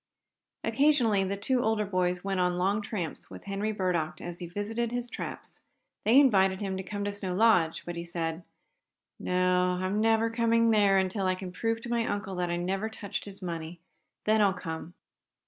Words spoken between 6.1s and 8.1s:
invited him to come to Snow Lodge, but he